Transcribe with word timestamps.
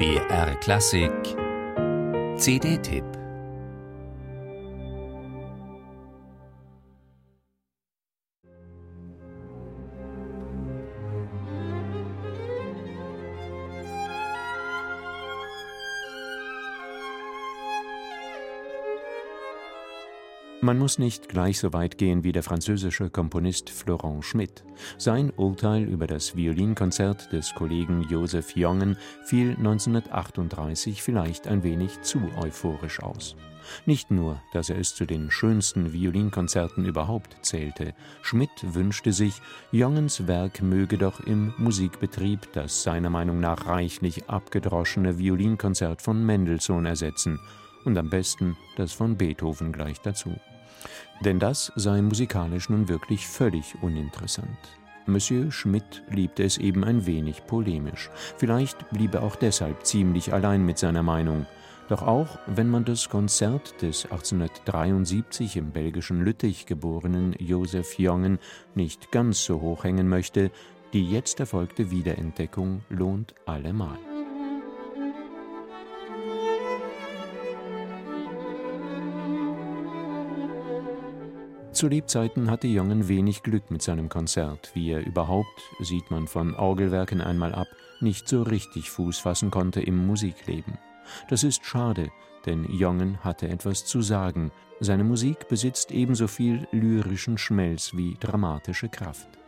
BR 0.00 0.54
Klassik. 0.62 1.36
CD-Tipp 2.38 3.19
Man 20.62 20.78
muss 20.78 20.98
nicht 20.98 21.30
gleich 21.30 21.58
so 21.58 21.72
weit 21.72 21.96
gehen 21.96 22.22
wie 22.22 22.32
der 22.32 22.42
französische 22.42 23.08
Komponist 23.08 23.70
Florent 23.70 24.26
Schmitt. 24.26 24.62
Sein 24.98 25.32
Urteil 25.34 25.84
über 25.84 26.06
das 26.06 26.36
Violinkonzert 26.36 27.32
des 27.32 27.54
Kollegen 27.54 28.02
Joseph 28.10 28.54
Jongen 28.54 28.98
fiel 29.24 29.56
1938 29.56 31.02
vielleicht 31.02 31.48
ein 31.48 31.62
wenig 31.62 32.02
zu 32.02 32.20
euphorisch 32.36 33.02
aus. 33.02 33.36
Nicht 33.86 34.10
nur, 34.10 34.42
dass 34.52 34.68
er 34.68 34.78
es 34.78 34.94
zu 34.94 35.06
den 35.06 35.30
schönsten 35.30 35.94
Violinkonzerten 35.94 36.84
überhaupt 36.84 37.38
zählte, 37.40 37.94
Schmidt 38.20 38.50
wünschte 38.62 39.14
sich, 39.14 39.40
Jongens 39.72 40.26
Werk 40.26 40.60
möge 40.60 40.98
doch 40.98 41.20
im 41.20 41.54
Musikbetrieb 41.56 42.52
das 42.52 42.82
seiner 42.82 43.08
Meinung 43.08 43.40
nach 43.40 43.66
reichlich 43.66 44.28
abgedroschene 44.28 45.18
Violinkonzert 45.18 46.02
von 46.02 46.22
Mendelssohn 46.22 46.84
ersetzen 46.84 47.40
und 47.84 47.96
am 47.96 48.10
besten 48.10 48.58
das 48.76 48.92
von 48.92 49.16
Beethoven 49.16 49.72
gleich 49.72 50.00
dazu. 50.02 50.34
Denn 51.20 51.38
das 51.38 51.72
sei 51.76 52.00
musikalisch 52.00 52.70
nun 52.70 52.88
wirklich 52.88 53.26
völlig 53.26 53.74
uninteressant. 53.82 54.58
Monsieur 55.06 55.50
Schmidt 55.50 56.02
liebte 56.10 56.44
es 56.44 56.56
eben 56.56 56.84
ein 56.84 57.04
wenig 57.04 57.46
polemisch. 57.46 58.10
Vielleicht 58.36 58.88
blieb 58.90 59.14
er 59.14 59.22
auch 59.22 59.36
deshalb 59.36 59.84
ziemlich 59.84 60.32
allein 60.32 60.64
mit 60.64 60.78
seiner 60.78 61.02
Meinung. 61.02 61.46
Doch 61.88 62.02
auch 62.02 62.38
wenn 62.46 62.70
man 62.70 62.84
das 62.84 63.08
Konzert 63.08 63.82
des 63.82 64.04
1873 64.04 65.56
im 65.56 65.72
belgischen 65.72 66.24
Lüttich 66.24 66.66
geborenen 66.66 67.34
Joseph 67.38 67.98
Jongen 67.98 68.38
nicht 68.74 69.10
ganz 69.10 69.44
so 69.44 69.60
hoch 69.60 69.84
hängen 69.84 70.08
möchte, 70.08 70.50
die 70.92 71.10
jetzt 71.10 71.40
erfolgte 71.40 71.90
Wiederentdeckung 71.90 72.82
lohnt 72.88 73.34
allemal. 73.46 73.98
Zu 81.72 81.86
Lebzeiten 81.86 82.50
hatte 82.50 82.66
Jongen 82.66 83.08
wenig 83.08 83.44
Glück 83.44 83.70
mit 83.70 83.80
seinem 83.80 84.08
Konzert, 84.08 84.72
wie 84.74 84.90
er 84.90 85.06
überhaupt, 85.06 85.62
sieht 85.80 86.10
man 86.10 86.26
von 86.26 86.54
Orgelwerken 86.56 87.20
einmal 87.20 87.54
ab, 87.54 87.68
nicht 88.00 88.28
so 88.28 88.42
richtig 88.42 88.90
Fuß 88.90 89.18
fassen 89.18 89.50
konnte 89.50 89.80
im 89.80 90.06
Musikleben. 90.06 90.78
Das 91.28 91.44
ist 91.44 91.64
schade, 91.64 92.10
denn 92.44 92.64
Jongen 92.64 93.22
hatte 93.22 93.48
etwas 93.48 93.84
zu 93.84 94.02
sagen. 94.02 94.50
Seine 94.80 95.04
Musik 95.04 95.48
besitzt 95.48 95.92
ebenso 95.92 96.26
viel 96.26 96.66
lyrischen 96.72 97.38
Schmelz 97.38 97.94
wie 97.94 98.16
dramatische 98.18 98.88
Kraft. 98.88 99.39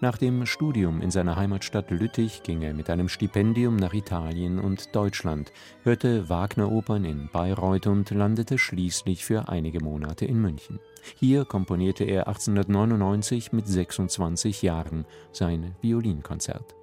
Nach 0.00 0.18
dem 0.18 0.46
Studium 0.46 1.00
in 1.00 1.10
seiner 1.10 1.36
Heimatstadt 1.36 1.90
Lüttich 1.90 2.42
ging 2.42 2.62
er 2.62 2.74
mit 2.74 2.90
einem 2.90 3.08
Stipendium 3.08 3.76
nach 3.76 3.94
Italien 3.94 4.58
und 4.58 4.94
Deutschland, 4.94 5.52
hörte 5.82 6.28
Wagner-Opern 6.28 7.04
in 7.04 7.28
Bayreuth 7.32 7.86
und 7.86 8.10
landete 8.10 8.58
schließlich 8.58 9.24
für 9.24 9.48
einige 9.48 9.82
Monate 9.82 10.24
in 10.24 10.40
München. 10.40 10.80
Hier 11.18 11.44
komponierte 11.44 12.04
er 12.04 12.28
1899 12.28 13.52
mit 13.52 13.66
26 13.66 14.62
Jahren 14.62 15.04
sein 15.32 15.74
Violinkonzert. 15.80 16.74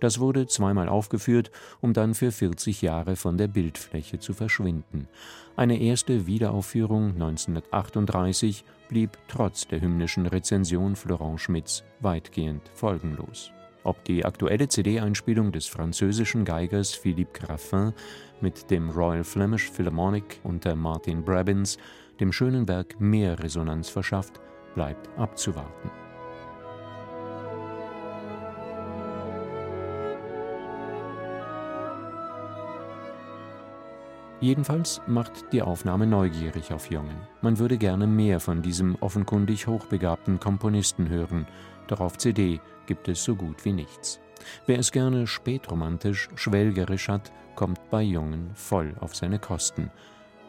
Das 0.00 0.20
wurde 0.20 0.46
zweimal 0.46 0.88
aufgeführt, 0.88 1.50
um 1.80 1.92
dann 1.92 2.14
für 2.14 2.32
40 2.32 2.82
Jahre 2.82 3.16
von 3.16 3.38
der 3.38 3.48
Bildfläche 3.48 4.18
zu 4.18 4.34
verschwinden. 4.34 5.08
Eine 5.56 5.80
erste 5.80 6.26
Wiederaufführung 6.26 7.12
1938 7.14 8.64
blieb 8.88 9.16
trotz 9.28 9.66
der 9.66 9.80
hymnischen 9.80 10.26
Rezension 10.26 10.96
Florent 10.96 11.40
Schmidts 11.40 11.84
weitgehend 12.00 12.62
folgenlos. 12.74 13.50
Ob 13.84 14.02
die 14.04 14.24
aktuelle 14.24 14.68
CD-Einspielung 14.68 15.52
des 15.52 15.66
französischen 15.66 16.44
Geigers 16.44 16.92
Philippe 16.92 17.38
Graffin 17.38 17.92
mit 18.40 18.70
dem 18.70 18.90
Royal 18.90 19.22
Flemish 19.24 19.70
Philharmonic 19.70 20.40
unter 20.42 20.74
Martin 20.74 21.24
Brabbins 21.24 21.78
dem 22.20 22.32
schönen 22.32 22.66
Werk 22.66 23.00
mehr 23.00 23.38
Resonanz 23.42 23.88
verschafft, 23.88 24.40
bleibt 24.74 25.08
abzuwarten. 25.18 26.05
Jedenfalls 34.40 35.00
macht 35.06 35.52
die 35.52 35.62
Aufnahme 35.62 36.06
neugierig 36.06 36.72
auf 36.72 36.90
Jongen. 36.90 37.16
Man 37.40 37.58
würde 37.58 37.78
gerne 37.78 38.06
mehr 38.06 38.38
von 38.38 38.60
diesem 38.60 38.94
offenkundig 38.96 39.66
hochbegabten 39.66 40.40
Komponisten 40.40 41.08
hören, 41.08 41.46
doch 41.86 42.00
auf 42.00 42.18
CD 42.18 42.60
gibt 42.86 43.08
es 43.08 43.24
so 43.24 43.34
gut 43.34 43.64
wie 43.64 43.72
nichts. 43.72 44.20
Wer 44.66 44.78
es 44.78 44.92
gerne 44.92 45.26
spätromantisch, 45.26 46.28
schwelgerisch 46.34 47.08
hat, 47.08 47.32
kommt 47.54 47.80
bei 47.90 48.02
Jongen 48.02 48.50
voll 48.54 48.94
auf 49.00 49.16
seine 49.16 49.38
Kosten. 49.38 49.90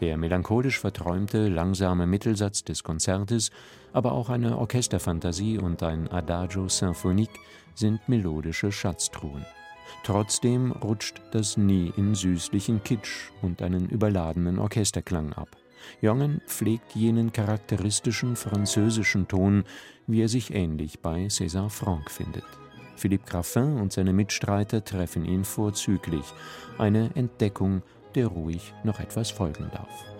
Der 0.00 0.16
melancholisch 0.16 0.80
verträumte, 0.80 1.48
langsame 1.48 2.06
Mittelsatz 2.06 2.64
des 2.64 2.82
Konzertes, 2.82 3.50
aber 3.92 4.12
auch 4.12 4.30
eine 4.30 4.56
Orchesterfantasie 4.58 5.58
und 5.58 5.82
ein 5.82 6.10
Adagio 6.10 6.68
symphonique 6.68 7.38
sind 7.74 8.08
melodische 8.08 8.72
Schatztruhen. 8.72 9.44
Trotzdem 10.02 10.72
rutscht 10.72 11.20
das 11.32 11.56
nie 11.56 11.92
in 11.96 12.14
süßlichen 12.14 12.82
Kitsch 12.82 13.30
und 13.42 13.62
einen 13.62 13.88
überladenen 13.88 14.58
Orchesterklang 14.58 15.32
ab. 15.32 15.56
Jongen 16.00 16.40
pflegt 16.46 16.94
jenen 16.94 17.32
charakteristischen 17.32 18.36
französischen 18.36 19.28
Ton, 19.28 19.64
wie 20.06 20.22
er 20.22 20.28
sich 20.28 20.54
ähnlich 20.54 21.00
bei 21.00 21.26
César 21.26 21.68
Franck 21.68 22.10
findet. 22.10 22.44
Philippe 22.96 23.28
Graffin 23.28 23.76
und 23.78 23.92
seine 23.92 24.12
Mitstreiter 24.12 24.84
treffen 24.84 25.24
ihn 25.24 25.44
vorzüglich, 25.44 26.24
eine 26.78 27.10
Entdeckung, 27.14 27.82
der 28.14 28.28
ruhig 28.28 28.72
noch 28.84 29.00
etwas 29.00 29.30
folgen 29.30 29.70
darf. 29.72 30.13